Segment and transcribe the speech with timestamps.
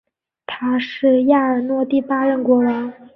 [0.47, 2.91] 他是亚尔诺第八任国王。